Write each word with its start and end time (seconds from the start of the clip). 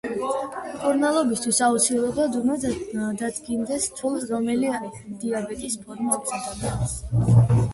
მკურნალობისთვის 0.75 1.59
აუცილებლად 1.65 2.37
უნდა 2.39 3.11
დადგინდეს 3.21 3.85
თუ 3.99 4.15
რომელი 4.33 4.73
დიაბეტის 5.25 5.77
ფორმა 5.85 6.17
აქვს 6.19 6.35
ადამიანს. 6.41 6.99